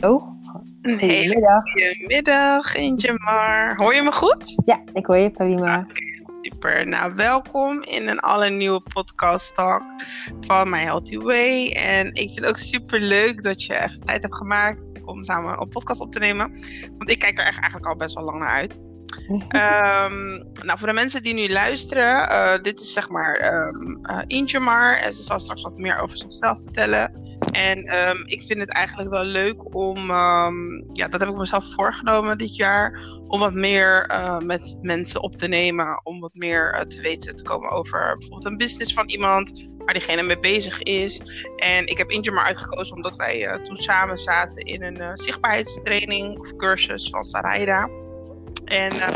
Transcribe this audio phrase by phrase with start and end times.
[0.00, 0.22] Oh,
[0.82, 1.62] goedemiddag.
[1.70, 3.76] goede middag, Ingemar.
[3.76, 4.62] Hoor je me goed?
[4.64, 5.86] Ja, ik hoor je prima.
[6.42, 6.88] Super.
[6.88, 9.82] Nou, welkom in een allernieuwe podcast talk
[10.40, 11.70] van My Healthy Way.
[11.70, 15.60] En ik vind het ook super leuk dat je even tijd hebt gemaakt om samen
[15.60, 16.50] een podcast op te nemen.
[16.98, 18.78] Want ik kijk er echt eigenlijk al best wel lang naar uit.
[19.48, 23.98] Ehm, nou, voor de mensen die nu luisteren, eh, dit is zeg maar um.
[24.04, 27.12] En ze zal straks wat meer over zichzelf vertellen.
[27.50, 30.10] En ehm, ik vind het eigenlijk wel leuk om,
[30.92, 35.36] ja, dat heb ik mezelf voorgenomen dit jaar, om wat meer uh, met mensen op
[35.36, 36.00] te nemen.
[36.04, 40.22] Om wat meer te weten te komen over bijvoorbeeld een business van iemand, waar diegene
[40.22, 41.20] mee bezig is.
[41.56, 47.10] En ik heb Ingemar uitgekozen omdat wij toen samen zaten in een zichtbaarheidstraining of cursus
[47.10, 48.06] van Saraida.
[48.68, 49.08] En uh,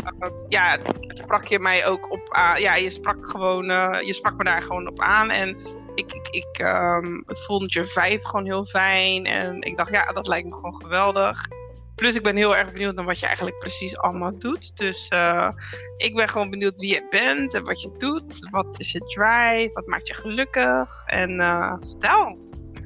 [0.49, 2.61] ja, sprak je mij ook op aan.
[2.61, 5.29] Ja, je sprak gewoon, uh, je sprak me daar gewoon op aan.
[5.29, 5.57] En
[5.95, 9.25] ik, ik, ik, um, ik vond je vibe gewoon heel fijn.
[9.25, 11.47] En ik dacht, ja, dat lijkt me gewoon geweldig.
[11.95, 14.77] Plus, ik ben heel erg benieuwd naar wat je eigenlijk precies allemaal doet.
[14.77, 15.49] Dus uh,
[15.97, 18.47] ik ben gewoon benieuwd wie je bent en wat je doet.
[18.49, 19.69] Wat is je drive?
[19.73, 21.03] Wat maakt je gelukkig?
[21.05, 22.37] En uh, vertel.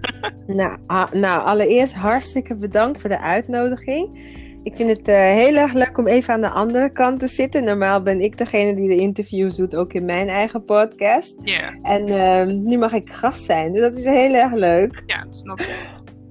[0.47, 4.36] nou, ah, nou, allereerst hartstikke bedankt voor de uitnodiging.
[4.68, 7.64] Ik vind het uh, heel erg leuk om even aan de andere kant te zitten.
[7.64, 11.36] Normaal ben ik degene die de interviews doet, ook in mijn eigen podcast.
[11.44, 11.76] Yeah.
[11.82, 15.04] En uh, nu mag ik gast zijn, dus dat is heel erg leuk.
[15.06, 15.76] Ja, snap ik.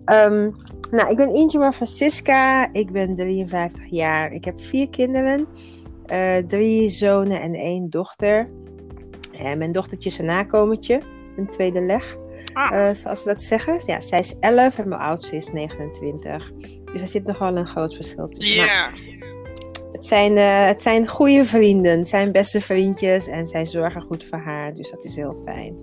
[0.05, 0.55] Um,
[0.91, 2.73] nou, ik ben Ingemar Francisca.
[2.73, 4.33] Ik ben 53 jaar.
[4.33, 5.47] Ik heb vier kinderen.
[6.12, 8.51] Uh, drie zonen en één dochter.
[9.33, 11.01] En mijn dochtertje is een nakomertje.
[11.37, 12.17] Een tweede leg.
[12.56, 12.72] Ah.
[12.72, 13.80] Uh, zoals ze dat zeggen.
[13.86, 16.52] Ja, zij is 11 en mijn oudste is 29.
[16.92, 18.54] Dus er zit nogal een groot verschil tussen.
[18.54, 18.64] Ja.
[18.64, 18.92] Yeah.
[19.92, 21.98] Het zijn, uh, het zijn goede vrienden.
[21.98, 23.27] Het zijn beste vriendjes.
[23.27, 24.74] En zij zorgen goed voor haar.
[24.74, 25.77] Dus dat is heel fijn.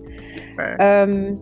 [0.82, 1.40] Um,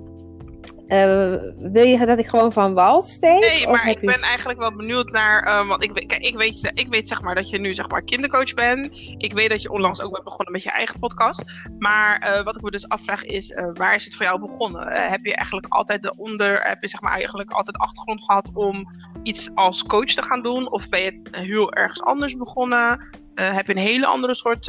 [0.92, 3.40] uh, wil je dat ik gewoon van wal steek?
[3.40, 5.48] Nee, maar ik ben eigenlijk wel benieuwd naar.
[5.48, 8.02] Uh, want ik, kijk, ik, weet, ik weet zeg maar dat je nu zeg maar
[8.02, 8.96] kindercoach bent.
[9.18, 11.44] Ik weet dat je onlangs ook bent begonnen met je eigen podcast.
[11.80, 14.88] Maar uh, wat ik me dus afvraag is: waar is het voor jou begonnen?
[14.88, 16.62] heb je eigenlijk altijd de onder.
[16.62, 18.86] Heb je zeg maar eigenlijk altijd de achtergrond gehad om
[19.24, 20.72] iets als coach te gaan doen?
[20.72, 23.20] Of ben je heel ergens anders begonnen?
[23.36, 24.66] heb je een hele andere soort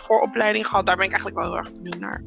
[0.00, 0.86] vooropleiding gehad?
[0.86, 2.22] Daar ben ik eigenlijk wel heel erg benieuwd naar.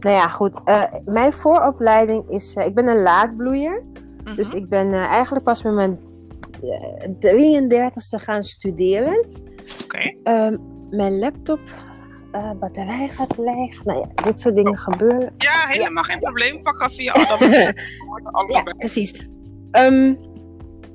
[0.00, 0.52] Nou ja, goed.
[0.64, 2.54] Uh, mijn vooropleiding is.
[2.56, 3.82] Uh, ik ben een laadbloeier.
[4.18, 4.36] Mm-hmm.
[4.36, 5.98] Dus ik ben uh, eigenlijk pas met mijn
[7.20, 9.26] 33ste gaan studeren.
[9.84, 10.12] Oké.
[10.22, 10.46] Okay.
[10.46, 11.60] Um, mijn laptop.
[12.60, 13.84] batterij gaat leeg.
[13.84, 14.78] Nou ja, dit soort dingen oh.
[14.78, 15.34] gebeuren.
[15.38, 16.12] Ja, helemaal ja.
[16.12, 16.62] geen probleem.
[16.62, 17.12] Pak af via
[18.32, 19.28] alles Ja, precies.
[19.72, 20.18] Um,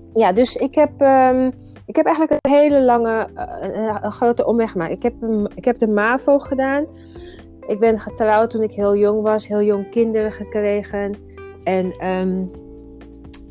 [0.09, 1.01] ja, dus ik heb.
[1.01, 1.51] Um,
[1.85, 3.29] ik heb eigenlijk een hele lange,
[3.61, 4.91] een, een grote omweg gemaakt.
[4.91, 5.13] Ik heb,
[5.55, 6.85] ik heb de MAVO gedaan.
[7.67, 11.15] Ik ben getrouwd toen ik heel jong was, heel jong kinderen gekregen.
[11.63, 12.51] En um,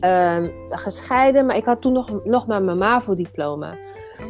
[0.01, 3.77] um, gescheiden, maar ik had toen nog, nog maar mijn MAVO-diploma.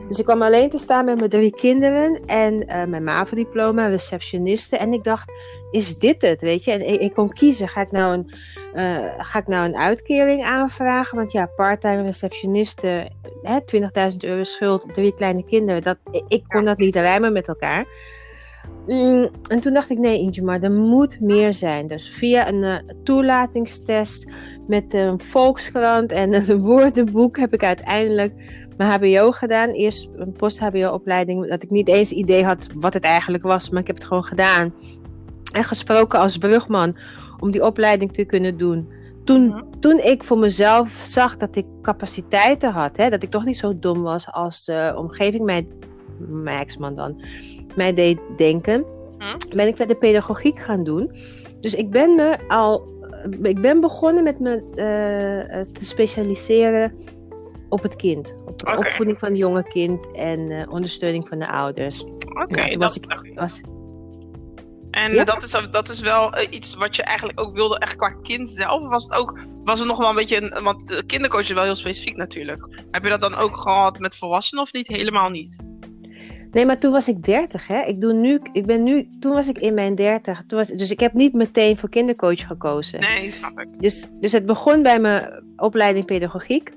[0.09, 4.77] Dus ik kwam alleen te staan met mijn drie kinderen en uh, mijn MAVO-diploma, receptioniste.
[4.77, 5.33] En ik dacht,
[5.71, 6.71] is dit het, weet je?
[6.71, 8.31] En ik, ik kon kiezen, ga ik, nou een,
[8.75, 11.17] uh, ga ik nou een uitkering aanvragen?
[11.17, 13.11] Want ja, parttime receptioniste,
[14.11, 15.83] 20.000 euro schuld, drie kleine kinderen.
[15.83, 15.97] Dat,
[16.29, 17.87] ik kon dat niet rijmen met elkaar.
[18.87, 21.87] Mm, en toen dacht ik, nee Ingemar, er moet meer zijn.
[21.87, 24.31] Dus via een uh, toelatingstest
[24.67, 28.35] met een Volkskrant en een woordenboek heb ik uiteindelijk
[28.77, 29.69] mijn HBO gedaan.
[29.69, 33.87] Eerst een post-HBO-opleiding, dat ik niet eens idee had wat het eigenlijk was, maar ik
[33.87, 34.75] heb het gewoon gedaan.
[35.53, 36.97] En gesproken als brugman
[37.39, 38.89] om die opleiding te kunnen doen.
[39.25, 39.81] Toen, mm-hmm.
[39.81, 43.79] toen ik voor mezelf zag dat ik capaciteiten had, hè, dat ik toch niet zo
[43.79, 45.67] dom was als de omgeving mij,
[46.19, 47.23] mijn ex-man dan,
[47.77, 48.85] mij deed denken,
[49.19, 49.57] hm?
[49.57, 51.17] ben ik weer de pedagogiek gaan doen.
[51.61, 52.89] Dus ik ben me al,
[53.43, 56.95] ik ben begonnen met me uh, te specialiseren
[57.69, 58.35] op het kind.
[58.47, 58.77] Op de okay.
[58.77, 62.03] opvoeding van het jonge kind en uh, ondersteuning van de ouders.
[62.03, 63.61] Oké, okay, dat ik, was...
[64.91, 65.25] En ja?
[65.25, 68.51] dat, is, dat is wel uh, iets wat je eigenlijk ook wilde, echt qua kind
[68.51, 68.81] zelf?
[68.81, 71.53] Of was het ook, was het nog wel een beetje, een, want de kindercoach is
[71.53, 72.85] wel heel specifiek natuurlijk.
[72.91, 74.87] Heb je dat dan ook gehad met volwassenen of niet?
[74.87, 75.63] Helemaal niet?
[76.51, 77.83] Nee, maar toen was ik 30, hè.
[77.83, 80.43] Ik doe nu, ik ben nu, toen was ik in mijn 30.
[80.47, 83.01] Toen was, dus ik heb niet meteen voor kindercoach gekozen.
[83.01, 83.69] Nee, snap ik.
[83.79, 86.73] Dus, dus het begon bij mijn opleiding pedagogiek.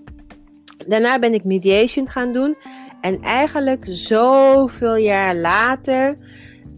[0.88, 2.56] Daarna ben ik mediation gaan doen.
[3.02, 6.18] En eigenlijk zoveel jaar later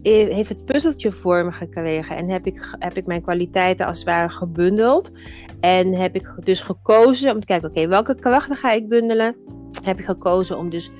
[0.02, 2.16] heeft het puzzeltje vorm gekregen.
[2.16, 5.10] En heb ik, heb ik mijn kwaliteiten als het ware gebundeld.
[5.60, 9.36] En heb ik dus gekozen om te kijken, oké, okay, welke krachten ga ik bundelen?
[9.82, 10.90] Heb ik gekozen om dus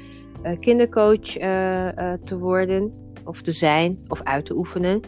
[0.60, 2.92] kindercoach uh, uh, te worden,
[3.24, 5.00] of te zijn, of uit te oefenen,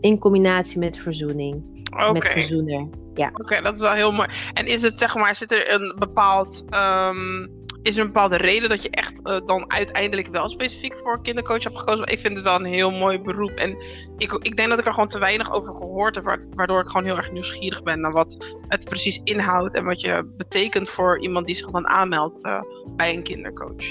[0.00, 1.82] in combinatie met verzoening.
[1.96, 2.88] Met Oké, verzoener.
[3.14, 3.30] Ja.
[3.34, 4.28] Oké, dat is wel heel mooi.
[4.52, 6.64] En is het, zeg maar, zit er een bepaald.
[6.70, 7.46] ehm,
[7.82, 11.62] is er een bepaalde reden dat je echt eh, dan uiteindelijk wel specifiek voor kindercoach
[11.64, 12.06] hebt gekozen?
[12.06, 13.50] Ik vind het wel een heel mooi beroep.
[13.50, 13.76] En
[14.16, 16.86] ik, ik denk dat ik er gewoon te weinig over gehoord heb, wa- waardoor ik
[16.86, 21.20] gewoon heel erg nieuwsgierig ben naar wat het precies inhoudt en wat je betekent voor
[21.20, 22.60] iemand die zich dan aanmeldt eh,
[22.96, 23.84] bij een kindercoach.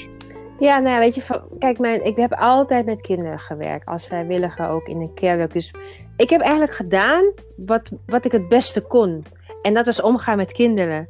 [0.59, 4.69] Ja, nou ja, weet je, kijk, mijn, ik heb altijd met kinderen gewerkt, als vrijwilliger
[4.69, 5.53] ook in een kerk.
[5.53, 5.73] Dus
[6.17, 9.25] ik heb eigenlijk gedaan wat, wat ik het beste kon.
[9.61, 11.09] En dat was omgaan met kinderen.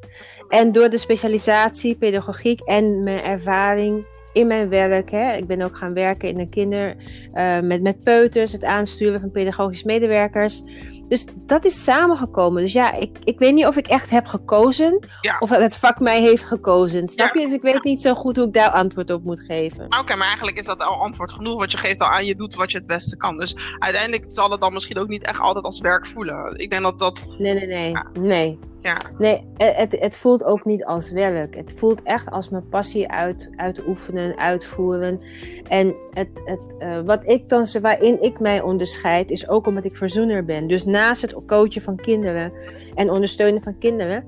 [0.50, 5.12] En door de specialisatie, pedagogiek en mijn ervaring in mijn werk.
[5.12, 6.96] Hè, ik ben ook gaan werken in een kinder
[7.34, 10.63] eh, met, met peuters, het aansturen van pedagogisch medewerkers.
[11.10, 12.62] Dus dat is samengekomen.
[12.62, 15.08] Dus ja, ik, ik weet niet of ik echt heb gekozen.
[15.22, 15.38] Ja.
[15.40, 17.10] Of het vak mij heeft gekozen.
[17.10, 17.40] Snap je?
[17.46, 19.86] Dus ik weet niet zo goed hoe ik daar antwoord op moet geven.
[20.00, 22.56] Oké, maar eigenlijk is dat al antwoord genoeg, want je geeft al aan, je doet
[22.56, 23.38] wat je het beste kan.
[23.38, 26.60] Dus uiteindelijk zal het dan misschien ook niet echt altijd als werk voelen.
[26.60, 27.94] Ik denk dat dat, Nee, nee, nee.
[28.20, 28.60] Nee.
[28.82, 31.56] ja, Nee, het, het- het voelt ook niet als werk.
[31.56, 35.22] Het voelt echt als mijn passie uit, uitoefenen, uitvoeren.
[35.68, 39.98] En het, het, eh, wat ik dan, waarin ik mij onderscheid, is ook omdat ik
[39.98, 40.68] verzoener ben.
[40.68, 42.51] Dus naast het coachen van kinderen
[42.95, 44.24] en ondersteunen van kinderen,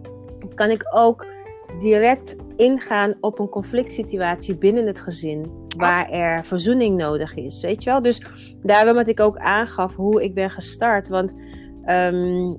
[0.56, 1.25] kan ik ook
[1.79, 5.63] direct ingaan op een conflict situatie binnen het gezin.
[5.77, 7.62] Waar er verzoening nodig is.
[7.62, 8.01] Weet je wel?
[8.01, 8.21] Dus
[8.63, 11.07] daarom dat ik ook aangaf hoe ik ben gestart.
[11.07, 11.33] Want
[11.83, 12.53] ehm,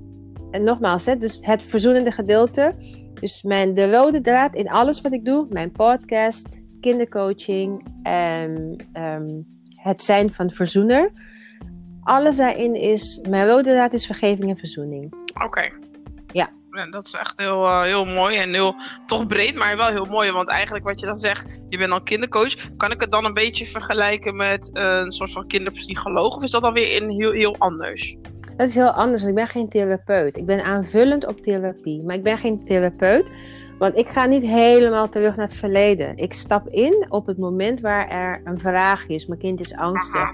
[0.51, 2.73] en nogmaals, hè, dus het verzoenende gedeelte.
[3.19, 6.47] Dus mijn, de rode draad in alles wat ik doe, mijn podcast,
[6.81, 9.41] kindercoaching en ehm,
[9.75, 11.11] het zijn van verzoener.
[12.07, 15.13] Alles daarin is, mijn rode draad is vergeving en verzoening.
[15.43, 15.71] oké.
[16.31, 16.49] Ja.
[16.71, 18.75] Ja, dat is echt heel, eh, heel mooi en heel
[19.05, 20.31] toch breed, maar wel heel mooi.
[20.31, 22.53] Want eigenlijk wat je dan zegt, je bent dan kindercoach.
[22.77, 26.35] Kan ik het dan een beetje vergelijken met eh, een soort van kinderpsycholoog?
[26.35, 28.15] Of is dat dan weer in heel, heel anders?
[28.57, 30.37] Dat is heel anders, want ik ben geen therapeut.
[30.37, 33.31] Ik ben aanvullend op therapie, maar ik ben geen therapeut.
[33.79, 36.17] Want ik ga niet helemaal terug naar het verleden.
[36.17, 39.25] Ik stap in op het moment waar er een vraag is.
[39.25, 40.29] Mijn kind is angstig.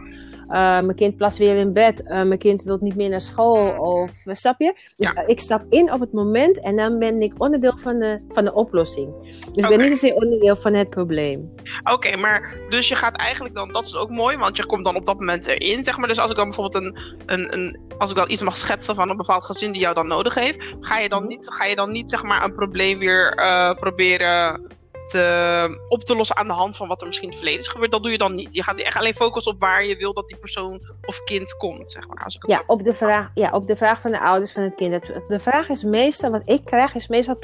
[0.53, 2.01] Uh, mijn kind plast weer in bed.
[2.01, 3.77] Uh, mijn kind wil niet meer naar school.
[3.79, 4.73] Of uh, snap je?
[4.95, 5.27] Dus Ja.
[5.27, 8.53] ik stap in op het moment en dan ben ik onderdeel van de, van de
[8.53, 9.13] oplossing.
[9.51, 11.53] Dus ik ben niet zozeer onderdeel van het probleem.
[11.94, 14.95] Oké, maar dus je gaat eigenlijk dan, dat is ook mooi, want je komt dan
[14.95, 16.07] op dat moment erin, zeg maar.
[16.07, 19.09] Dus als ik dan bijvoorbeeld een, een, een als ik dan iets mag schetsen van
[19.09, 21.31] een bepaald gezin die jou dan nodig heeft, ga je dan Mhm.
[21.31, 24.61] niet, ga je dan niet zeg maar een probleem weer eh, proberen
[25.07, 27.71] te, op te lossen aan de hand van wat er misschien in het verleden is
[27.71, 27.91] gebeurd.
[27.91, 28.53] Dat doe je dan niet.
[28.53, 31.91] Je gaat echt alleen focussen op waar je wil dat die persoon of kind komt,
[31.91, 32.23] zeg maar.
[32.23, 34.75] Als ik Ja op, de vraag, ja, op de vraag van de ouders van het
[34.75, 35.01] kind.
[35.27, 37.39] De vraag is meestal, wat ik krijg, is meestal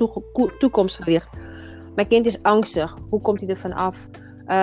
[0.59, 1.29] toekomstgericht.
[1.95, 2.95] Mijn kind is angstig.
[3.09, 3.97] Hoe komt hij ervan af?
[4.45, 4.55] Eh,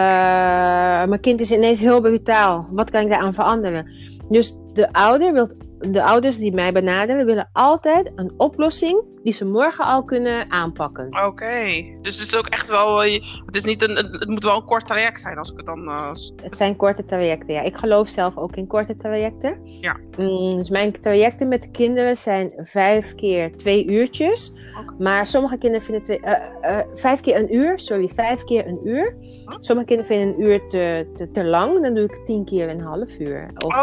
[1.04, 2.66] mijn kind is ineens heel brutaal.
[2.70, 3.90] Wat kan ik daaraan veranderen?
[4.28, 9.44] Dus de, ouder wil, de ouders die mij benaderen, willen altijd een oplossing die ze
[9.46, 11.25] morgen al kunnen aanpakken.
[11.26, 13.12] Oké, dus het is ook echt wel, eh,
[13.46, 15.88] het is niet een, het moet wel een kort traject zijn als ik het dan...
[15.88, 16.11] eh,
[16.43, 17.61] Het zijn korte trajecten, ja.
[17.61, 19.61] Ik geloof zelf ook in korte trajecten.
[19.81, 19.96] Ja.
[20.19, 24.52] Mm, dus mijn trajecten met de kinderen zijn vijf keer twee uurtjes.
[24.99, 29.17] Maar sommige kinderen vinden twee, eh, vijf keer een uur, sorry, vijf keer een uur.
[29.20, 29.56] Huh?
[29.61, 32.81] Sommige kinderen vinden een uur te, te, te lang, dan doe ik tien keer een
[32.81, 33.50] half uur.
[33.67, 33.75] Of,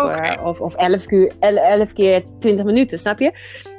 [0.44, 1.06] of, of elf,
[1.40, 3.32] el- elf keer twintig minuten, snap je?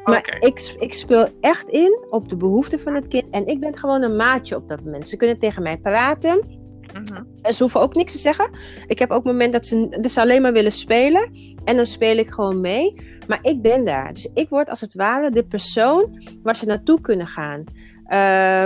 [0.05, 3.25] Maar ik, ik speel echt in op de behoeften van het kind.
[3.31, 5.09] En ik ben gewoon een maatje op dat moment.
[5.09, 6.61] Ze kunnen tegen mij praten.
[6.93, 7.23] mhm.
[7.53, 8.51] Ze hoeven ook niks te zeggen.
[8.87, 11.31] Ik heb ook moment dat ze, dat ze alleen maar willen spelen.
[11.65, 12.95] En dan speel ik gewoon mee.
[13.27, 14.15] Maar ik ben daar.
[14.15, 17.65] Dus ik word als het ware de persoon waar ze naartoe kunnen gaan.
[18.05, 18.19] Eh,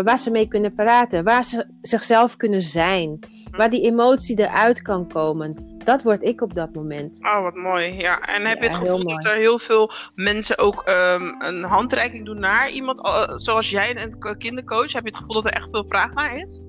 [0.05, 1.25] waar ze mee kunnen praten.
[1.25, 3.19] Waar ze zichzelf kunnen zijn.
[3.51, 5.78] Waar die emotie eruit kan komen.
[5.89, 7.19] Dat word ik op dat moment.
[7.25, 7.95] Oh, wat mooi.
[7.95, 12.27] Ja, en heb je het gevoel dat er heel veel mensen ook ehm, een handreiking
[12.27, 13.01] doen naar iemand
[13.35, 14.93] zoals jij, een kindercoach?
[14.93, 16.61] Heb je het gevoel dat er echt veel vraag naar is?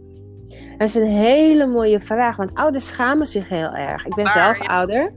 [0.77, 2.35] Dat is een hele mooie vraag.
[2.35, 4.05] Want ouders schamen zich heel erg.
[4.05, 4.65] Ik ben Daar, zelf ja.
[4.65, 5.13] ouder.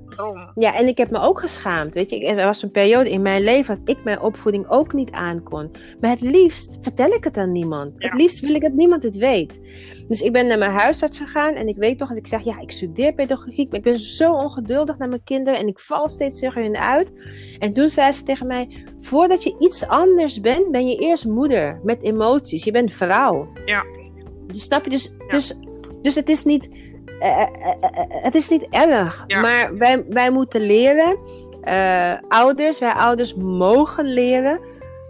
[0.55, 1.95] Ja, en ik heb me ook geschaamd.
[1.95, 5.11] Weet je, er was een periode in mijn leven dat ik mijn opvoeding ook niet
[5.11, 5.71] aankon.
[6.01, 7.99] Maar het liefst vertel ik het aan niemand.
[7.99, 8.09] Ja.
[8.09, 9.61] Het liefst wil ik dat niemand het weet.
[10.13, 12.61] Dus ik ben naar mijn huisarts gegaan en ik weet nog dat ik zeg: Ja,
[12.61, 16.39] ik studeer pedagogiek, maar ik ben zo ongeduldig naar mijn kinderen en ik val steeds
[16.39, 17.13] tegen hun uit.
[17.59, 21.81] En toen zei ze tegen mij: Voordat je iets anders bent, ben je eerst moeder
[21.83, 22.65] met emoties.
[22.65, 23.53] Je bent vrouw.
[23.65, 23.85] Ja.
[24.47, 24.91] Dus snap je?
[24.91, 25.55] Dus, dus,
[26.03, 26.69] dus het is niet.
[27.21, 27.47] eh, eh,
[27.81, 29.41] eh, het is niet erg, Ja.
[29.41, 31.19] maar wij, wij moeten leren,
[32.29, 34.61] ouders, wij ouders mogen leren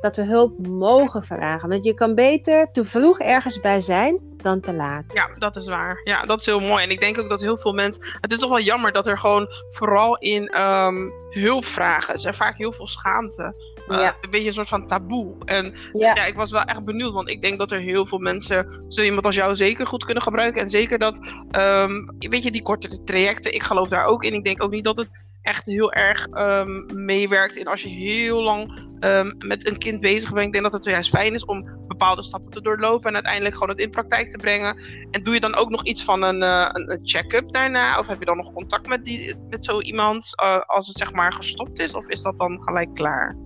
[0.01, 1.69] dat we hulp mogen vragen.
[1.69, 5.05] Want je kan beter te vroeg ergens bij zijn dan te laat.
[5.13, 6.01] Ja, dat is waar.
[6.05, 6.85] Ja, dat is heel mooi.
[6.85, 8.05] En ik denk ook dat heel veel mensen.
[8.21, 12.15] Het is toch wel jammer dat er gewoon vooral in ehm, hulp vragen.
[12.15, 13.55] Er is vaak heel veel schaamte
[13.87, 15.37] een beetje een soort van taboe.
[15.45, 16.15] En ja.
[16.15, 16.25] ja.
[16.25, 19.27] ik was wel echt benieuwd, want ik denk dat er heel veel mensen zo iemand
[19.27, 20.63] als jou zeker goed kunnen gebruiken.
[20.63, 21.19] En zeker dat,
[21.57, 24.35] um, weet je, die korte trajecten, ik geloof daar ook in.
[24.35, 28.43] Ik denk ook niet dat het echt heel erg um, meewerkt in als je heel
[28.43, 30.47] lang um, met een kind bezig bent.
[30.47, 33.69] Ik denk dat het juist fijn is om bepaalde stappen te doorlopen en uiteindelijk gewoon
[33.69, 34.77] het in praktijk te brengen.
[35.11, 37.99] En doe je dan ook nog iets van een, uh, een check-up daarna?
[37.99, 41.13] Of heb je dan nog contact met, die, met zo iemand uh, als het zeg
[41.13, 41.95] maar gestopt is?
[41.95, 43.37] Of is dat dan gelijk klaar?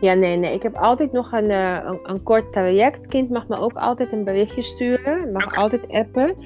[0.00, 0.54] Ja, nee, nee.
[0.54, 3.06] Ik heb altijd nog een, uh, een, een, kort traject.
[3.06, 5.32] Kind mag me ook altijd een berichtje sturen.
[5.32, 5.62] Mag okay.
[5.62, 6.36] altijd appen.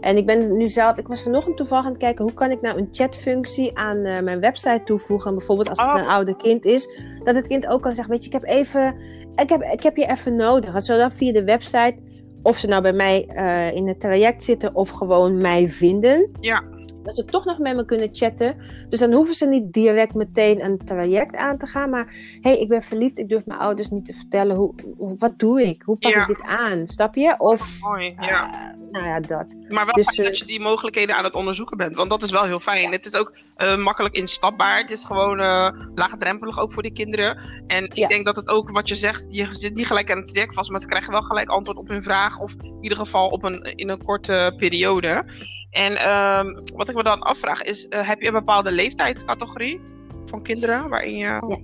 [0.00, 2.60] En ik ben nu zelf, ik was vanochtend toevallig aan het kijken hoe kan ik
[2.60, 5.34] nou een chatfunctie aan uh, mijn website toevoegen.
[5.34, 6.00] Bijvoorbeeld als het oh.
[6.00, 6.88] een oude kind is,
[7.24, 8.96] dat het kind ook kan zeggen, weet je, ik heb even,
[9.36, 10.72] ik heb, ik heb je even nodig.
[10.72, 11.96] Dat ze dan via de website,
[12.42, 16.30] of ze nou bij mij uh, in het traject zitten of gewoon mij vinden.
[16.40, 16.62] Ja
[17.06, 18.56] dat ze toch nog met me kunnen chatten.
[18.88, 21.90] Dus dan hoeven ze niet direct meteen een traject aan te gaan.
[21.90, 22.06] Maar
[22.40, 23.18] hé, hey, ik ben verliefd.
[23.18, 24.56] Ik durf mijn ouders niet te vertellen.
[24.56, 24.74] Hoe,
[25.18, 25.82] wat doe ik?
[25.82, 26.20] Hoe pak ja.
[26.20, 26.86] ik dit aan?
[26.86, 27.34] Snap je?
[27.38, 28.74] Of, Mooi, ja.
[28.78, 29.46] Uh, nou ja, dat.
[29.68, 31.94] Maar wel dus, fijn dat je die mogelijkheden aan het onderzoeken bent.
[31.94, 32.82] Want dat is wel heel fijn.
[32.82, 32.90] Ja.
[32.90, 34.78] Het is ook uh, makkelijk instapbaar.
[34.78, 37.38] Het is gewoon uh, laagdrempelig ook voor die kinderen.
[37.66, 38.08] En ik ja.
[38.08, 39.26] denk dat het ook wat je zegt.
[39.30, 40.70] Je zit niet gelijk aan het traject vast.
[40.70, 42.38] Maar ze krijgen wel gelijk antwoord op hun vraag.
[42.38, 45.24] Of in ieder geval op een, in een korte periode.
[45.70, 49.80] En um, wat ik me dan afvraag is, uh, heb je een bepaalde leeftijdscategorie
[50.26, 51.26] van kinderen waarin je...
[51.26, 51.58] Ja,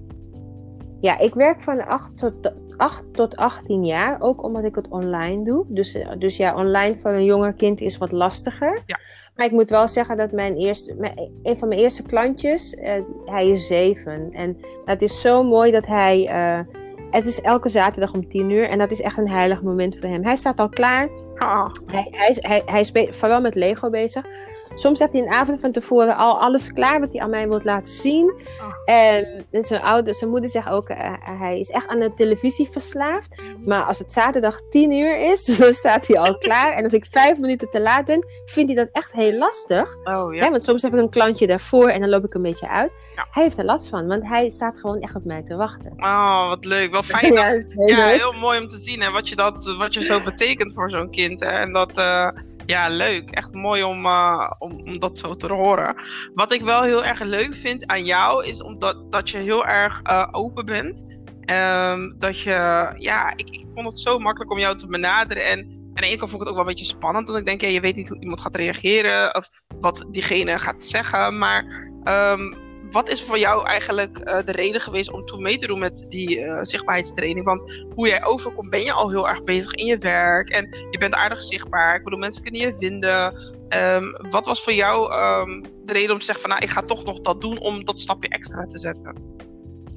[1.02, 5.44] ja ik werk van 8 tot, 8 tot 18 jaar, ook omdat ik het online
[5.44, 5.64] doe.
[5.68, 8.82] Dus, dus ja, online voor een jonger kind is wat lastiger.
[8.87, 8.99] Ja.
[9.37, 12.92] Maar ik moet wel zeggen dat mijn eerste, mijn, een van mijn eerste klantjes, uh,
[13.25, 14.30] hij is 7.
[14.32, 16.28] En dat is zo mooi dat hij...
[16.30, 16.75] Uh,
[17.11, 20.09] het is elke zaterdag om 10 uur en dat is echt een heilig moment voor
[20.09, 20.25] hem.
[20.25, 21.09] Hij staat al klaar.
[21.35, 21.66] Oh.
[21.87, 24.26] Hij, hij, hij, hij is vooral met Lego bezig.
[24.75, 27.64] Soms zet hij een avond van tevoren al alles klaar wat hij aan mij wilt
[27.64, 28.35] laten zien.
[28.61, 28.95] Oh.
[28.95, 32.69] En, en zijn, ouder, zijn moeder zegt ook, uh, hij is echt aan de televisie
[32.71, 33.43] verslaafd.
[33.64, 36.73] Maar als het zaterdag 10 uur is, dan staat hij al klaar.
[36.73, 39.97] En als ik vijf minuten te laat ben, vindt hij dat echt heel lastig.
[40.05, 40.45] Oh, ja.
[40.45, 42.93] Ja, want soms heb ik een klantje daarvoor en dan loop ik een beetje uit.
[43.17, 43.26] Ja.
[43.31, 45.93] Hij heeft er last van, want hij staat gewoon echt op mij te wachten.
[45.97, 46.91] Oh, wat leuk.
[46.91, 47.35] Wel fijn.
[47.35, 48.21] Dat, ja, heel, ja, leuk.
[48.21, 51.11] heel mooi om te zien hè, wat, je dat, wat je zo betekent voor zo'n
[51.11, 51.41] kind.
[51.41, 51.47] Hè.
[51.47, 51.99] En dat...
[51.99, 52.29] Uh
[52.73, 53.31] ja, leuk.
[53.31, 55.95] Echt mooi om, uh, om, om dat zo te horen.
[56.35, 60.00] Wat ik wel heel erg leuk vind aan jou, is omdat dat je heel erg
[60.11, 61.21] uh, open bent.
[61.50, 65.47] Um, dat je, ja, ik, ik vond het zo makkelijk om jou te benaderen.
[65.47, 67.26] En aan de ene kant vond ik het ook wel een beetje spannend.
[67.26, 69.35] Dat ik denk, ja, je weet niet hoe iemand gaat reageren.
[69.35, 69.49] Of
[69.81, 71.38] wat diegene gaat zeggen.
[71.38, 72.57] Maar um,
[72.93, 76.07] wat is voor jou eigenlijk uh, de reden geweest om toen mee te doen met
[76.09, 77.45] die uh, zichtbaarheidstraining?
[77.45, 80.99] Want hoe jij overkomt, ben je al heel erg bezig in je werk en je
[80.99, 81.95] bent aardig zichtbaar.
[81.95, 83.35] Ik bedoel, mensen kunnen je vinden.
[83.69, 86.83] Um, wat was voor jou um, de reden om te zeggen van, nou, ik ga
[86.83, 89.15] toch nog dat doen om dat stapje extra te zetten?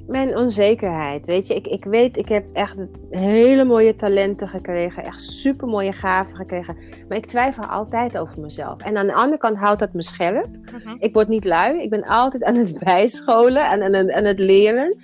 [0.07, 1.55] Mijn onzekerheid, weet je.
[1.55, 2.75] Ik, ik weet, ik heb echt
[3.09, 5.03] hele mooie talenten gekregen.
[5.03, 6.77] Echt super mooie gaven gekregen.
[7.07, 8.81] Maar ik twijfel altijd over mezelf.
[8.81, 10.47] En aan de andere kant houdt dat me scherp.
[10.71, 10.95] Mhm.
[10.99, 11.81] Ik word niet lui.
[11.81, 14.97] Ik ben altijd aan het bijscholen en aan, aan, aan het leren.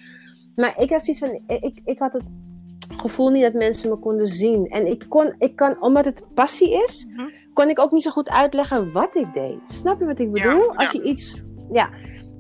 [0.56, 2.24] Maar ik had zoiets van, ik, ik had het
[2.98, 4.68] gevoel niet dat mensen me konden zien.
[4.68, 7.28] En ik kon, ik kan, omdat het passie is, Mhm.
[7.54, 9.60] kon ik ook niet zo goed uitleggen wat ik deed.
[9.66, 10.64] Snap je wat ik bedoel?
[10.64, 11.90] Ja, Als je iets, ja.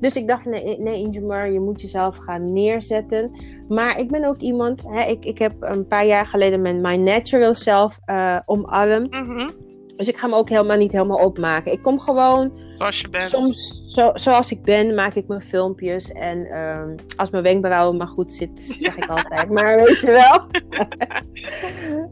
[0.01, 3.31] Dus ik dacht, nee, nee Ingemar, je moet jezelf gaan neerzetten.
[3.67, 6.95] Maar ik ben ook iemand, hè, ik, ik heb een paar jaar geleden mijn My
[6.95, 9.11] Natural Self uh, omarmd.
[9.11, 9.49] Mhm.
[9.95, 11.71] Dus ik ga me ook helemaal niet helemaal opmaken.
[11.71, 13.23] Ik kom gewoon, Zoals je bent.
[13.23, 16.11] soms zo, zoals ik ben, maak ik mijn filmpjes.
[16.11, 19.49] En ehm, als mijn wenkbrauw maar goed zit, zeg ik altijd.
[19.49, 20.45] Maar weet je wel.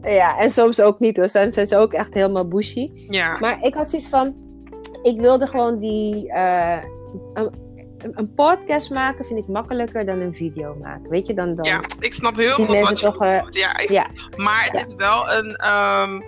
[0.20, 1.28] ja, en soms ook niet hoor.
[1.28, 2.90] Soms zijn ze ook echt helemaal bushy.
[3.08, 3.38] Ja.
[3.38, 4.34] Maar ik had zoiets van,
[5.02, 6.82] ik wilde gewoon die, uh,
[7.34, 7.50] een,
[8.02, 11.10] een podcast maken vind ik makkelijker dan een video maken.
[11.10, 13.20] Weet je, dan, dan ja, ik snap heel goed wat je toch...
[13.22, 13.42] eh.
[13.50, 14.06] Ja, ik- ja.
[14.36, 14.80] Maar het Ja.
[14.80, 15.56] is wel een.
[15.56, 16.20] ehm,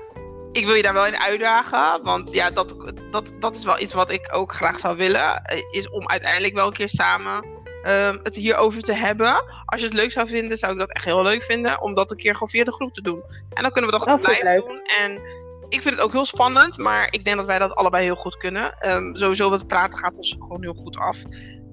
[0.53, 2.03] ik wil je daar wel in uitdagen.
[2.03, 2.77] Want ja, dat,
[3.11, 5.43] dat, dat is wel iets wat ik ook graag zou willen.
[5.45, 7.45] eh, Is om uiteindelijk wel een keer samen
[7.83, 9.45] ehm, het hierover te hebben.
[9.65, 11.81] Als je het leuk zou vinden, zou ik dat echt heel leuk vinden.
[11.83, 13.23] Om dat een keer gewoon via de groep te doen.
[13.53, 14.81] En dan kunnen we dat Oh, gewoon ik live doen.
[15.01, 15.21] En
[15.69, 16.77] ik vind het ook heel spannend.
[16.79, 18.79] Maar ik denk dat wij dat allebei heel goed kunnen.
[18.79, 21.17] Ehm, sowieso wat praten gaat ons gewoon heel goed af.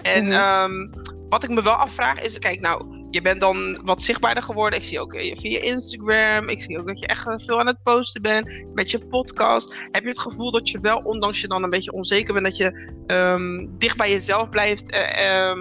[0.02, 0.32] En Mhm.
[0.32, 0.88] ehm,
[1.30, 4.80] wat ik me wel afvraag is, kijk nou, je bent dan wat zichtbaarder geworden.
[4.80, 6.50] Ik zie ook eh, via Instagram.
[6.50, 8.66] Ik zie ook dat je echt eh, veel aan het posten bent.
[8.74, 9.76] Met je podcast.
[9.92, 12.58] Heb je het gevoel dat je wel, ondanks je dan een beetje onzeker bent, dat
[12.58, 14.92] je ehm, dicht bij jezelf blijft?
[14.92, 15.60] eh, ehm,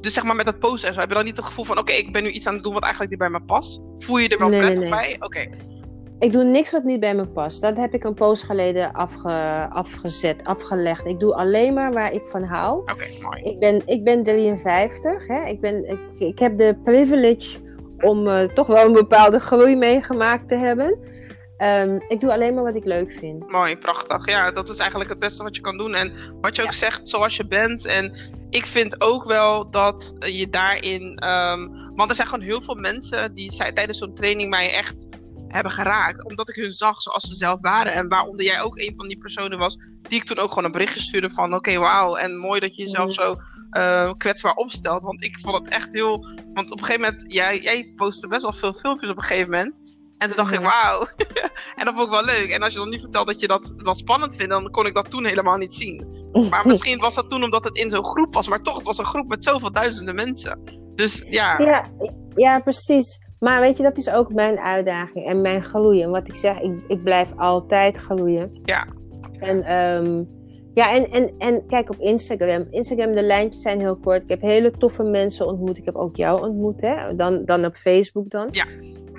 [0.00, 1.00] dus zeg maar met dat posten en zo.
[1.00, 2.72] Heb je dan niet het gevoel van, oké, ik ben nu iets aan het doen
[2.72, 3.80] wat eigenlijk niet bij me past?
[3.98, 4.90] Voel je je er wel Nee, prettig nee.
[4.90, 5.16] bij?
[5.18, 5.48] Oké.
[6.20, 7.60] Ik doe niks wat niet bij me past.
[7.60, 11.06] Dat heb ik een poos geleden afge, afgezet, afgelegd.
[11.06, 12.80] Ik doe alleen maar waar ik van hou.
[12.80, 13.42] Oké, mooi.
[13.42, 15.26] Ik ben, ik ben 53.
[15.26, 15.44] Hè?
[15.44, 17.58] Ik, ben, ik, ik heb de privilege
[17.98, 20.98] om eh, toch wel een bepaalde groei meegemaakt te hebben.
[21.56, 23.50] Ehm, ik doe alleen maar wat ik leuk vind.
[23.50, 24.26] Mooi, prachtig.
[24.26, 25.94] Ja, dat is eigenlijk het beste wat je kan doen.
[25.94, 27.86] En wat je ook zegt, zoals je bent.
[27.86, 28.16] En
[28.50, 31.16] ik vind ook wel dat je daarin.
[31.16, 35.06] ehm, want er zijn gewoon heel veel mensen die tijdens zo'n training mij echt
[35.50, 36.24] hebben geraakt.
[36.24, 37.92] Omdat ik hun zag zoals ze zelf waren.
[37.92, 39.76] En waaronder jij ook een van die personen was.
[40.02, 42.16] Die ik toen ook gewoon een berichtje stuurde van: Oké, wauw.
[42.16, 43.20] En mooi dat je jezelf Mhm.
[43.22, 43.36] zo
[43.70, 45.04] eh, kwetsbaar opstelt.
[45.04, 46.26] Want ik vond het echt heel.
[46.54, 49.50] Want op een gegeven moment, jij, jij postte best wel veel filmpjes op een gegeven
[49.50, 49.80] moment.
[50.18, 50.68] En toen dacht ik, Mhm.
[50.68, 51.06] wauw.
[51.76, 52.50] en dat vond ik wel leuk.
[52.50, 54.94] En als je dan nu vertelt dat je dat wel spannend vindt, dan kon ik
[54.94, 56.26] dat toen helemaal niet zien.
[56.50, 58.48] Maar misschien was dat toen omdat het in zo'n groep was.
[58.48, 60.78] Maar toch, het was een groep met zoveel duizenden mensen.
[60.94, 61.90] Dus ja, Ja,
[62.34, 63.18] ja, precies.
[63.40, 66.10] Maar weet je, dat is ook mijn uitdaging en mijn groeien.
[66.10, 68.60] Wat ik zeg, ik, ik blijf altijd groeien.
[68.64, 68.86] Ja.
[69.38, 70.22] En, ehm,
[70.74, 72.66] ja, en, en, en kijk op Instagram.
[72.70, 74.22] Instagram, de lijntjes zijn heel kort.
[74.22, 75.76] Ik heb hele toffe mensen ontmoet.
[75.76, 77.16] Ik heb ook jou ontmoet, hè?
[77.16, 78.48] Dan, dan op Facebook dan.
[78.50, 78.64] Ja.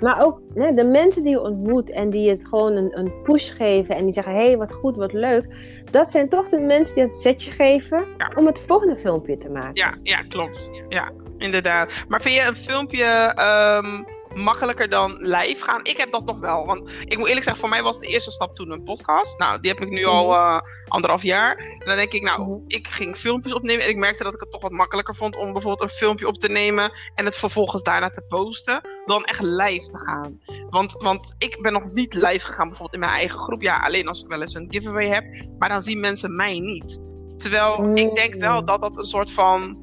[0.00, 3.52] Maar ook hè, de mensen die je ontmoet en die het gewoon een, een push
[3.56, 5.46] geven en die zeggen: hé, hey, wat goed, wat leuk.
[5.90, 8.32] Dat zijn toch de mensen die het zetje geven Ja.
[8.34, 9.74] om het volgende filmpje te maken.
[9.74, 10.70] ja, ja, klopt.
[10.88, 11.10] Ja,
[11.42, 11.92] inderdaad.
[12.08, 14.02] Maar vind je een filmpje ehm,
[14.34, 15.80] makkelijker dan live gaan?
[15.84, 16.66] Ik heb dat nog wel.
[16.66, 19.38] Want ik moet eerlijk zeggen, voor mij was de eerste stap toen een podcast.
[19.38, 21.56] Nou, die heb ik nu al eh, anderhalf jaar.
[21.56, 22.58] En dan denk ik, nou, Mhm.
[22.66, 23.84] ik ging filmpjes opnemen.
[23.84, 26.38] En ik merkte dat ik het toch wat makkelijker vond om bijvoorbeeld een filmpje op
[26.38, 26.92] te nemen.
[27.14, 28.80] En het vervolgens daarna te posten.
[29.06, 30.38] Dan echt live te gaan.
[30.70, 33.62] Want, want ik ben nog niet live gegaan, bijvoorbeeld in mijn eigen groep.
[33.62, 35.24] Ja, alleen als ik wel eens een giveaway heb.
[35.58, 37.00] Maar dan zien mensen mij niet.
[37.38, 38.66] Terwijl ik denk wel Mm.
[38.66, 39.81] dat dat een soort van.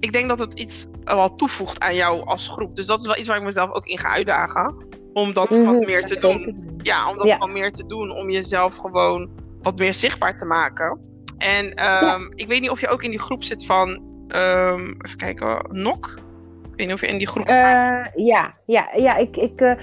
[0.00, 2.76] Ik denk dat het iets eh, wel toevoegt aan jou als groep.
[2.76, 4.74] Dus dat is wel iets waar ik mezelf ook in ga uitdagen.
[5.12, 6.70] Om dat Mhm, wat meer te doen.
[6.82, 7.38] Ja, om dat Ja.
[7.38, 8.10] wat meer te doen.
[8.10, 9.30] Om jezelf gewoon
[9.62, 10.98] wat meer zichtbaar te maken.
[11.38, 14.08] En ehm, ik weet niet of je ook in die groep zit van.
[14.28, 16.18] ehm, even kijken, Nok.
[16.62, 17.46] Ik weet niet of je in die groep.
[17.46, 17.54] Eh,
[18.14, 19.74] ja, ja, ja, ik, ik, eh,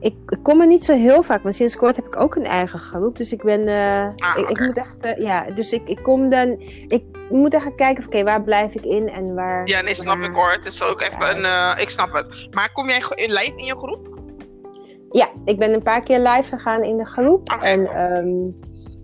[0.00, 2.44] ik, ik kom er niet zo heel vaak, want sinds kort heb ik ook een
[2.44, 3.16] eigen groep.
[3.16, 6.28] Dus ik ben, eh, Ah, ik, ik moet echt, eh, ja, dus ik, ik kom
[6.28, 6.56] dan,
[6.88, 9.66] ik moet echt gaan kijken, oké, waar blijf ik in en waar...
[9.68, 10.50] ja, nee, snap waar- ik hoor.
[10.50, 11.44] Het is ook even een.
[11.44, 12.48] eh, ik snap het.
[12.50, 14.08] Maar kom jij in live in je groep?
[15.10, 17.52] Ja, ik ben een paar keer live gegaan in de groep.
[17.52, 18.28] Oké, en ehm,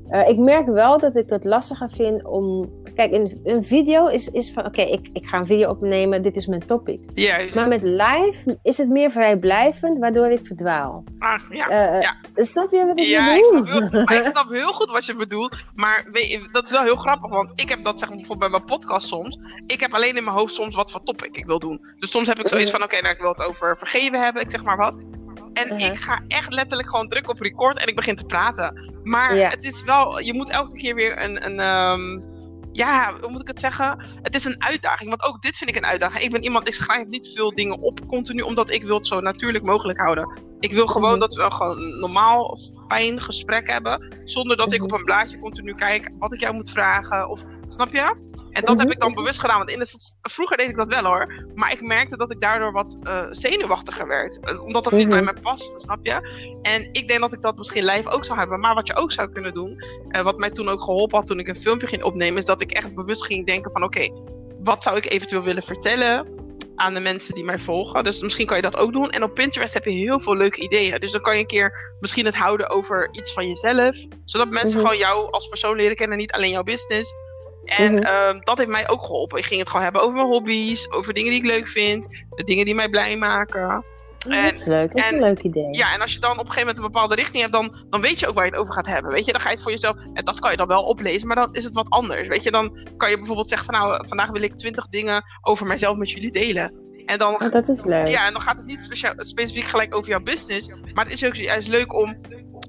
[0.09, 2.71] eh, ik merk wel dat ik het lastiger vind om...
[2.95, 6.37] Kijk, een, een video is, is van, oké, ik, ik ga een video opnemen, dit
[6.37, 7.01] is mijn topic.
[7.15, 7.55] Juist.
[7.55, 11.05] Maar met live is het meer vrijblijvend, waardoor ik verdwaal.
[11.19, 11.69] Ah, ja.
[11.69, 12.17] Eh, ja.
[12.35, 13.39] Snap je wat ik Ja, bedoel?
[13.39, 15.65] ik snap, heel, maar ik snap heel goed wat je bedoelt.
[15.75, 17.31] Maar weet dat is wel heel grappig.
[17.31, 19.39] Want ik heb dat zeg maar, bijvoorbeeld bij mijn podcast soms.
[19.67, 21.81] Ik heb alleen in mijn hoofd soms wat voor topic ik wil doen.
[21.99, 24.43] Dus soms heb ik zoiets van: oké, nou, ik wil het over vergeven hebben.
[24.43, 25.03] Ik zeg maar wat.
[25.53, 25.79] En Mhm.
[25.85, 28.99] ik ga echt letterlijk gewoon druk op record en ik begin te praten.
[29.03, 29.49] Maar Ja.
[29.49, 31.45] het is wel, je moet elke keer weer een.
[31.45, 32.33] een ehm,
[32.77, 34.05] ja, hoe moet ik het zeggen?
[34.23, 35.09] Het is een uitdaging.
[35.09, 36.23] Want ook dit vind ik een uitdaging.
[36.25, 39.21] Ik ben iemand, ik schrijf niet veel dingen op continu, omdat ik wil het zo
[39.21, 40.39] natuurlijk mogelijk houden.
[40.61, 41.21] Ik wil gewoon Mhm.
[41.21, 44.21] dat we gewoon een normaal, fijn gesprek hebben.
[44.25, 44.93] Zonder dat ik Mhm.
[44.93, 47.29] op een blaadje continu kijk wat ik jou moet vragen.
[47.29, 48.33] Of, snap je?
[48.55, 48.91] En dat heb Mhm.
[48.91, 49.59] ik dan bewust gedaan.
[49.59, 51.47] Want in het, vroeger deed ik dat wel hoor.
[51.55, 54.41] Maar ik merkte dat ik daardoor wat eh, zenuwachtiger werd.
[54.41, 55.33] Eh, Omdat dat niet bij Mhm.
[55.33, 56.13] mij past, snap je?
[56.63, 58.61] En ik denk dat ik dat misschien live ook zou hebben.
[58.61, 59.83] Maar wat je ook zou kunnen doen.
[60.09, 62.39] eh, wat mij toen ook geholpen had toen ik een filmpje ging opnemen.
[62.39, 64.09] Is dat ik echt bewust ging denken van oké.
[64.63, 66.27] wat zou ik eventueel willen vertellen
[66.77, 68.05] aan de mensen die mij volgen.
[68.05, 69.11] Dus misschien kan je dat ook doen.
[69.11, 71.01] En op Pinterest heb je heel veel leuke ideeën.
[71.01, 73.97] Dus dan kan je een keer misschien het houden over iets van jezelf.
[74.25, 74.87] Zodat mensen Mhm.
[74.87, 76.19] gewoon jou als persoon leren kennen.
[76.19, 77.15] Niet alleen jouw business.
[77.65, 78.03] En Mhm.
[78.03, 79.39] ehm, dat heeft mij ook geholpen.
[79.39, 80.91] Ik ging het gewoon hebben over mijn hobby's.
[80.91, 82.25] Over dingen die ik leuk vind.
[82.31, 83.85] De dingen die mij blij maken.
[84.29, 85.75] Ja, dat is leuk, dat is en- een leuk idee.
[85.75, 88.01] Ja, en als je dan op een gegeven moment een bepaalde richting hebt, dan, dan
[88.01, 89.13] weet je ook waar je het over gaat hebben.
[89.13, 89.97] Weet je, dan ga je het voor jezelf.
[90.15, 92.29] En dat kan je dan wel oplezen, maar dan is het wat anders.
[92.29, 95.67] Weet je, dan kan je bijvoorbeeld zeggen van nou, vandaag wil ik twintig dingen over
[95.67, 96.75] mijzelf met jullie delen.
[97.07, 98.07] En dan, Oh, dat is leuk.
[98.09, 100.69] ja, en dan gaat het niet specifiek gelijk over jouw business.
[100.95, 102.17] Maar het is ook juist leuk om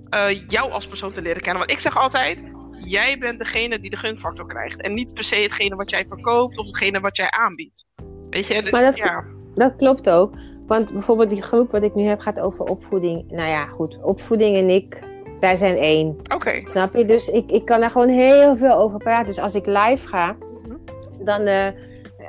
[0.09, 1.59] eh, jou als persoon te leren kennen.
[1.59, 2.43] Want ik zeg altijd,
[2.79, 4.81] jij bent degene die de gunfactor krijgt.
[4.81, 7.85] En niet per se hetgene wat jij verkoopt of hetgene wat jij aanbiedt.
[8.29, 9.23] Weet je, dus, Maar dat- ja.
[9.55, 10.33] Dat klopt ook.
[10.67, 13.31] Want bijvoorbeeld die groep wat ik nu heb gaat over opvoeding.
[13.31, 13.97] Nou ja, goed.
[14.03, 14.99] Opvoeding en ik,
[15.39, 16.15] wij zijn één.
[16.33, 16.61] Oké.
[16.65, 17.05] Snap je?
[17.05, 19.25] Dus ik, ik kan daar gewoon heel veel over praten.
[19.25, 20.75] Dus als ik live ga, Mhm.
[21.25, 21.67] dan, eh,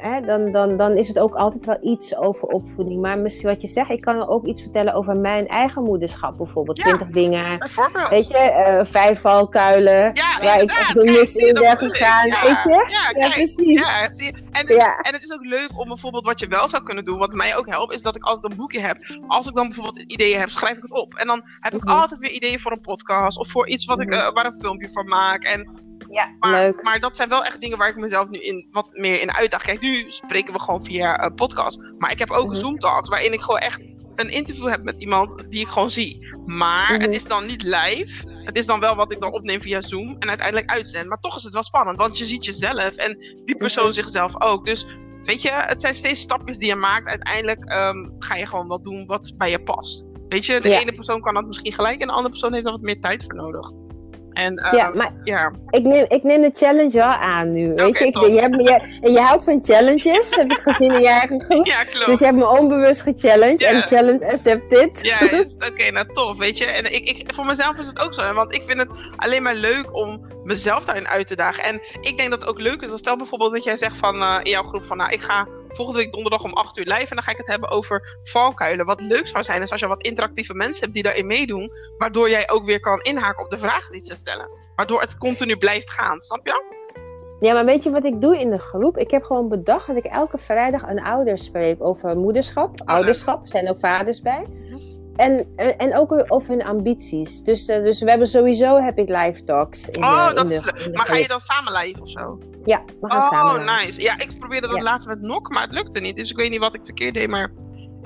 [0.01, 3.01] hè, dan, dan, dan is het ook altijd wel iets over opvoeding.
[3.01, 6.37] Maar misschien wat je zegt, ik kan ook iets vertellen over mijn eigen moederschap.
[6.37, 6.83] Bijvoorbeeld Ja.
[6.83, 7.59] 20 dingen.
[7.59, 8.09] Bijvoorbeeld.
[8.09, 10.11] Weet je, eh, vijf valkuilen.
[10.15, 12.27] Ja, waar ik echt door mis in ben gegaan.
[12.29, 12.87] Ja, Weet je?
[12.91, 13.81] Ja, Ja, precies.
[13.81, 14.33] Ja, zie je.
[14.51, 17.19] En, dus, en het is ook leuk om bijvoorbeeld wat je wel zou kunnen doen,
[17.19, 18.99] wat mij ook helpt, is dat ik altijd een boekje heb.
[19.27, 21.15] Als ik dan bijvoorbeeld ideeën heb, schrijf ik het op.
[21.15, 21.99] En dan heb ik mhm.
[21.99, 24.89] altijd weer ideeën voor een podcast of voor iets wat ik, uh, waar een filmpje
[24.89, 25.45] voor maak.
[25.45, 25.69] En,
[26.11, 26.83] ja, maar, leuk.
[26.83, 29.63] Maar dat zijn wel echt dingen waar ik mezelf nu in wat meer in uitdag.
[29.63, 31.81] Kijk, nu spreken we gewoon via uh, podcast.
[31.99, 33.83] Maar ik heb ook mm Zoom talks waarin ik gewoon echt
[34.15, 36.37] een interview heb met iemand die ik gewoon zie.
[36.47, 37.11] Maar het mhm.
[37.11, 38.35] is dan niet live.
[38.45, 41.09] Het is dan wel wat ik dan opneem via Zoom en uiteindelijk uitzend.
[41.09, 43.95] Maar toch is het wel spannend, want je ziet jezelf en die persoon mhm.
[43.95, 44.67] zichzelf ook.
[44.67, 44.87] Dus
[45.25, 47.07] weet je, het zijn steeds stapjes die je maakt.
[47.07, 50.07] Uiteindelijk ehm, ga je gewoon wat doen wat bij je past.
[50.29, 52.73] Weet je, de ene persoon kan dat misschien gelijk en de andere persoon heeft er
[52.73, 53.73] wat meer tijd voor nodig.
[54.37, 55.53] En, ja, ehm, maar ja.
[55.71, 57.75] Ik, neem, ik neem de challenge wel aan nu.
[57.75, 61.09] Weet je, ik, je, hebt, je, je houdt van challenges, heb ik gezien in je
[61.09, 61.67] eigen groep.
[61.77, 62.07] Ja, klopt.
[62.07, 64.99] Dus je hebt me onbewust gechallenged en challenge accepted.
[65.03, 65.19] Ja,
[65.71, 66.65] oké, nou tof, weet je.
[66.65, 69.55] En ik, ik, voor mezelf is het ook zo, want ik vind het alleen maar
[69.55, 71.65] leuk om mezelf daarin uit te dagen.
[71.65, 74.39] En ik denk dat het ook leuk is, stel bijvoorbeeld dat jij zegt van, uh,
[74.43, 77.17] in jouw groep van, nou, ik ga volgende week donderdag om 8 uur live en
[77.17, 78.87] dan ga ik het hebben over valkuilen.
[78.87, 82.31] Wat leuk zou zijn is als je wat interactieve mensen hebt die daarin meedoen, waardoor
[82.31, 84.26] jij ook weer kan inhaken op de vragen die ze stellen.
[84.77, 86.75] Waardoor het continu blijft gaan, snap je?
[87.41, 88.97] Ja, maar weet je wat ik doe in de groep?
[88.97, 93.43] Ik heb gewoon bedacht dat ik elke vrijdag een ouder spreek over moederschap, oh, ouderschap.
[93.43, 94.47] Er zijn ook vaders bij.
[95.17, 97.43] En, en ook over hun ambities.
[97.43, 99.89] Dus, uh, dus we hebben sowieso heb ik live talks.
[99.89, 100.95] In oh, dat is leuk.
[100.95, 102.39] Maar ga je dan samen live of zo?
[102.65, 103.61] Ja, we gaan oh, samen.
[103.61, 104.01] Oh, nice.
[104.01, 106.17] Ja, ik probeerde dat laatst met Nok, maar het lukte niet.
[106.17, 107.53] Dus ik weet niet wat ik verkeerd deed, maar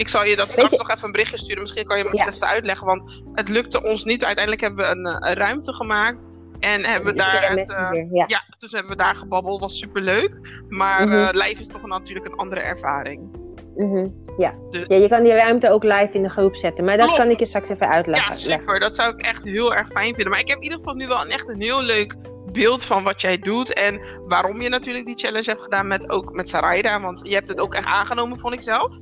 [0.01, 1.61] ik zal je dat straks nog even een berichtje sturen.
[1.61, 4.25] Misschien kan je me het uitleggen, want het lukte ons niet.
[4.25, 6.29] Uiteindelijk hebben we een, eh, een ruimte gemaakt
[6.61, 7.51] en hebben we daar.
[7.51, 8.25] Het, uh, ja.
[8.27, 8.45] ja.
[8.57, 9.61] dus hebben we daar gebabbeld.
[9.61, 10.65] Was super leuk.
[10.69, 13.39] Maar mm live is toch natuurlijk een andere ervaring.
[13.77, 14.55] Mm ja.
[14.71, 14.85] Dus...
[14.89, 16.85] ja, je kan die ruimte ook live in de groep zetten.
[16.85, 18.33] Maar dat kan ik je straks even uitleggen.
[18.33, 18.81] Ja, super.
[18.81, 20.31] Dat zou ik echt heel erg fijn vinden.
[20.31, 22.17] Maar ik heb in ieder geval nu wel een, echt een heel leuk
[22.53, 23.73] beeld van wat jij doet.
[23.73, 27.01] En waarom je natuurlijk die challenge hebt gedaan met, ook met Sarayda.
[27.01, 28.99] Want je hebt het ook echt aangenomen, vond ik zelf.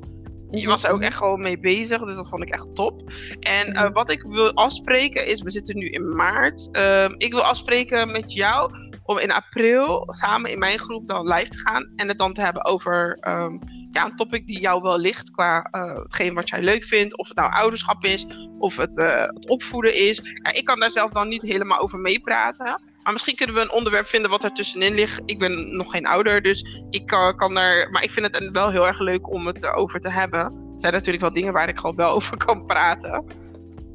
[0.50, 3.12] Je was er ook echt gewoon mee bezig, dus dat vond ik echt top.
[3.40, 6.68] En uh, wat ik wil afspreken is, we zitten nu in maart.
[6.72, 11.48] Uh, ik wil afspreken met jou om in april samen in mijn groep dan live
[11.48, 11.92] te gaan.
[11.96, 15.68] En het dan te hebben over um, ja, een topic die jou wel ligt qua
[15.72, 17.18] uh, hetgeen wat jij leuk vindt.
[17.18, 18.26] Of het nou ouderschap is,
[18.58, 20.18] of het, uh, het opvoeden is.
[20.52, 22.80] Ik kan daar zelf dan niet helemaal over meepraten.
[23.09, 25.23] Maar misschien kunnen we een onderwerp vinden wat er tussenin ligt.
[25.25, 27.90] Ik ben nog geen ouder, dus ik kan er.
[27.90, 30.40] Maar ik vind het wel heel erg leuk om het over te hebben.
[30.40, 33.25] Er zijn natuurlijk wel dingen waar ik gewoon wel over kan praten.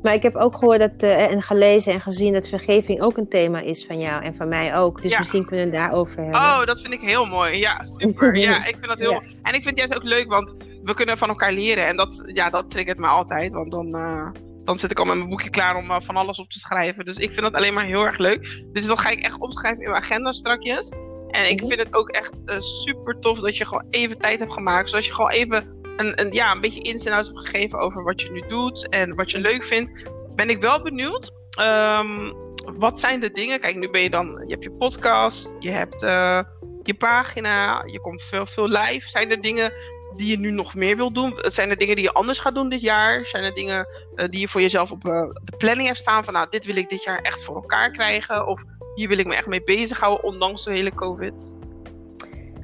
[0.01, 3.29] Maar ik heb ook gehoord dat, uh, en gelezen en gezien dat vergeving ook een
[3.29, 5.01] thema is van jou en van mij ook.
[5.01, 6.39] Dus misschien kunnen we het daarover hebben.
[6.39, 7.57] Oh, dat vind ik heel mooi.
[7.57, 8.35] Ja, super.
[8.47, 9.11] ja, ik vind dat heel.
[9.11, 9.21] Ja.
[9.41, 11.87] En ik vind het juist ook leuk, want we kunnen van elkaar leren.
[11.87, 13.53] En dat, ja, dat triggert me altijd.
[13.53, 13.95] Want dan.
[13.95, 14.29] Uh
[14.63, 17.05] dan zit ik al met mijn boekje klaar om uh, van alles op te schrijven.
[17.05, 18.63] Dus ik vind dat alleen maar heel erg leuk.
[18.71, 20.89] Dus dat ga ik echt opschrijven in mijn agenda strakjes.
[21.29, 21.67] En ik mhm.
[21.67, 24.89] vind het ook echt uh, super tof dat je gewoon even tijd hebt gemaakt.
[24.89, 28.03] Zodat je gewoon even een, een, ja, een beetje ins en outs hebt gegeven over
[28.03, 30.11] wat je nu doet en wat je leuk vindt.
[30.35, 31.31] Ben ik wel benieuwd.
[31.61, 32.33] Um,
[32.77, 33.59] wat zijn de dingen?
[33.59, 36.41] Kijk, nu ben je dan, je hebt je podcast, je hebt uh,
[36.81, 39.09] je pagina, je komt veel, veel live.
[39.09, 39.73] Zijn er dingen
[40.15, 41.33] die je nu nog meer wil doen?
[41.35, 43.25] Zijn er dingen die je anders gaat doen dit jaar?
[43.25, 45.11] Zijn er dingen uh, die je voor jezelf op uh,
[45.43, 46.23] de planning hebt staan?
[46.23, 48.47] Van nou, dit wil ik dit jaar echt voor elkaar krijgen.
[48.47, 48.63] Of
[48.95, 51.57] hier wil ik me echt mee bezighouden, ondanks de hele COVID?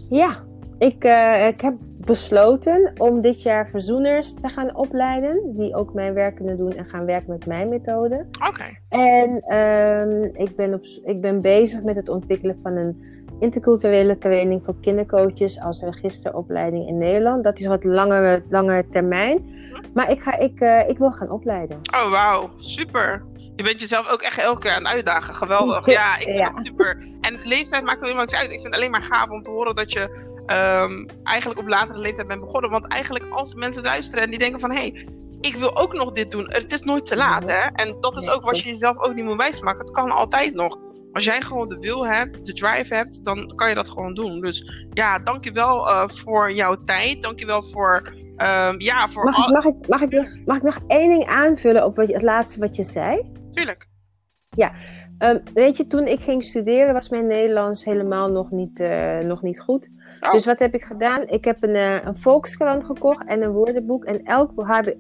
[0.10, 0.44] Ja,
[0.78, 5.56] ik, uh, ik heb besloten om dit jaar verzoeners te gaan opleiden.
[5.56, 8.26] Die ook mijn werk kunnen doen en gaan werken met mijn methode.
[8.48, 8.78] Oké.
[8.90, 14.62] En um, ik, ben op, ik ben bezig met het ontwikkelen van een interculturele training
[14.66, 17.44] voor kindercoaches als registeropleiding in Nederland.
[17.44, 19.58] Dat is wat langere, langere termijn.
[19.94, 21.80] Maar ik, ga, ik, uh, ik wil gaan opleiden.
[21.96, 22.50] Oh, wauw.
[22.56, 23.26] Super.
[23.56, 25.36] Je bent jezelf ook echt elke keer aan het uitdagen.
[25.36, 25.86] Geweldig.
[25.86, 26.48] Ja, ik vind ja.
[26.48, 27.08] het super.
[27.22, 28.52] En leeftijd maakt er helemaal niks uit.
[28.52, 30.02] Ik vind het alleen maar gaaf om te horen dat je
[30.48, 32.70] um, eigenlijk op latere leeftijd bent begonnen.
[32.70, 34.72] Want eigenlijk als mensen luisteren en die denken van...
[34.72, 35.08] hé, hey,
[35.42, 36.46] ik wil ook nog dit doen.
[36.48, 37.68] Het is nooit te laat, hè?
[37.74, 39.80] En dat is ook wat je jezelf ook niet moet wijsmaken.
[39.80, 40.78] Het kan altijd nog
[41.12, 44.42] als jij gewoon de wil hebt, de drive hebt, dan kan je dat gewoon doen.
[44.42, 47.22] Dus ja, dankjewel uh, voor jouw tijd.
[47.22, 48.02] Dankjewel voor.
[48.38, 51.26] Um, ja, voor mag, ik, mag, ik, mag, ik nog, mag ik nog één ding
[51.26, 53.32] aanvullen op wat je, het laatste wat je zei?
[53.50, 53.88] Tuurlijk.
[54.50, 54.74] Ja,
[55.20, 59.42] um, weet je, toen ik ging studeren was mijn Nederlands helemaal nog niet, uh, nog
[59.42, 59.90] niet goed.
[60.20, 60.32] Oh.
[60.32, 61.28] Dus wat heb ik gedaan?
[61.28, 64.06] Ik heb een, uh, een Volkskrant gekocht en een woordenboek.
[64.06, 64.52] En elk,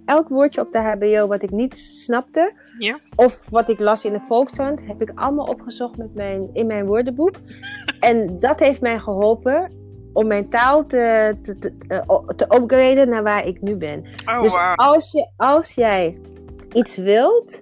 [0.06, 3.00] elk woordje op de HBO wat ik niet snapte, ja.
[3.16, 6.86] of wat ik las in de Volkskrant, heb ik allemaal opgezocht met mijn, in mijn
[6.86, 7.36] woordenboek.
[8.00, 9.72] en dat heeft mij geholpen
[10.14, 14.06] om mijn taal te, te, te, uh, te upgraden naar waar ik nu ben.
[14.26, 14.76] Oh, dus wow.
[14.76, 16.18] als, je, als jij
[16.74, 17.62] iets wilt,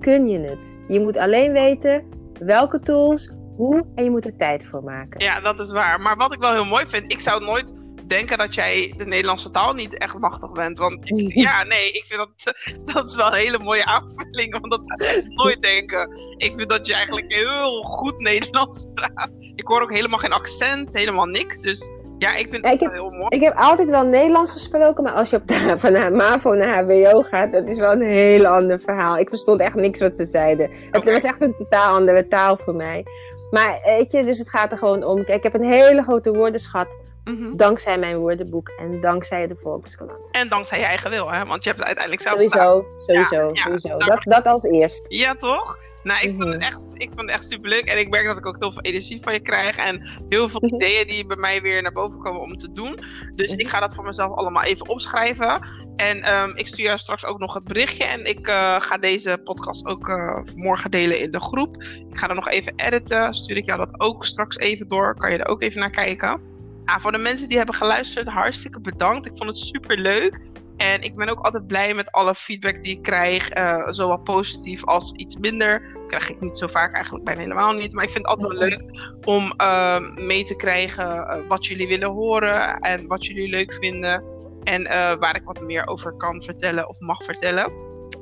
[0.00, 0.74] kun je het.
[0.88, 2.04] Je moet alleen weten
[2.38, 5.20] welke tools, hoe en je moet er tijd voor maken.
[5.20, 6.00] Ja, dat is waar.
[6.00, 7.74] Maar wat ik wel heel mooi vind, ik zou nooit
[8.06, 10.78] denken dat jij de Nederlandse taal niet echt machtig bent.
[10.78, 12.54] Want ik, ja, nee, ik vind dat,
[12.94, 14.60] dat is wel een hele mooie aanvulling.
[14.60, 14.82] Want dat
[15.16, 16.08] ik nooit denken.
[16.36, 19.34] Ik vind dat je eigenlijk heel goed Nederlands praat.
[19.54, 21.60] Ik hoor ook helemaal geen accent, helemaal niks.
[21.60, 23.26] Dus ja, ik vind het wel heel mooi.
[23.28, 27.22] Ik heb altijd wel Nederlands gesproken, maar als je op de, van MAVO naar HBO
[27.22, 29.18] gaat, dat is wel een heel ander verhaal.
[29.18, 30.70] Ik verstond echt niks wat ze zeiden.
[30.90, 33.04] Het was echt een totaal andere taal voor mij.
[33.50, 35.18] Maar weet je, dus het gaat er gewoon om.
[35.18, 36.88] ik heb een hele grote woordenschat.
[37.24, 37.56] Mhm.
[37.56, 40.10] Dankzij mijn woordenboek en dankzij de Volkskrant.
[40.30, 41.44] En dankzij je eigen wil, hè?
[41.46, 43.98] Want je hebt het uiteindelijk zelf Sowieso, sowieso, sowieso.
[43.98, 45.04] dat, dat als eerst.
[45.08, 45.78] Ja, toch?
[46.02, 46.66] Nou, ik, vond het mhm.
[46.66, 47.84] echt, ik vond het echt superleuk.
[47.84, 49.76] En ik merk dat ik ook heel veel energie van je krijg.
[49.76, 50.74] En heel veel mhm.
[50.74, 52.98] ideeën die bij mij weer naar boven komen om te doen.
[53.34, 55.66] Dus ik ga dat voor mezelf allemaal even opschrijven.
[55.96, 58.04] En ehm, ik stuur jou straks ook nog het berichtje.
[58.04, 61.82] En ik uh, ga deze podcast ook uh, morgen delen in de groep.
[62.10, 63.34] Ik ga er nog even editen.
[63.34, 65.14] Stuur ik jou dat ook straks even door.
[65.14, 66.40] Kan je er ook even naar kijken.
[66.88, 69.26] Nou, voor de mensen die hebben geluisterd, hartstikke bedankt.
[69.26, 70.40] Ik vond het super leuk.
[70.78, 73.58] En ik ben ook altijd blij met alle feedback die ik krijg.
[73.58, 75.90] Uh, zowel positief als iets minder.
[75.92, 77.92] Dat krijg ik niet zo vaak, eigenlijk bijna helemaal niet.
[77.92, 78.82] Maar ik vind het altijd wel leuk
[79.24, 82.78] om uh, mee te krijgen uh, wat jullie willen horen.
[82.78, 84.22] En wat jullie leuk vinden.
[84.62, 84.82] En
[85.18, 87.72] waar ik wat meer over kan vertellen of mag vertellen.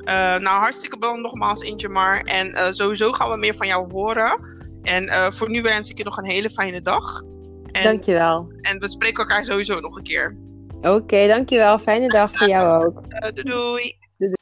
[0.04, 2.20] nou, hartstikke bedankt nogmaals, Injamar.
[2.20, 4.40] En sowieso gaan we meer van jou horen.
[4.82, 7.22] En voor nu wens ik je nog een hele fijne dag.
[7.72, 8.52] En, Dankjewel.
[8.60, 10.36] En we spreken elkaar sowieso nog een keer.
[10.94, 11.78] Oké, dankjewel.
[11.78, 13.02] Fijne dag voor jou ook.
[13.08, 13.98] Uh, doei.
[14.18, 14.36] doei.